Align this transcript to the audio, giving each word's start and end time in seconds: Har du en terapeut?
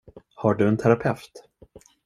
Har 0.35 0.55
du 0.55 0.65
en 0.67 0.77
terapeut? 0.77 1.47